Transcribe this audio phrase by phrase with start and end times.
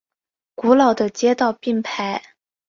[0.55, 2.19] 古老的街道并排。